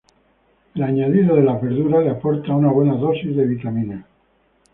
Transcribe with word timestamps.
El 0.73 0.81
añadido 0.81 1.35
de 1.35 1.43
las 1.43 1.61
verduras 1.61 2.01
le 2.03 2.09
aporta 2.09 2.55
una 2.55 2.69
buena 2.71 2.95
dosis 2.95 3.35
de 3.35 3.45
vitaminas. 3.45 4.03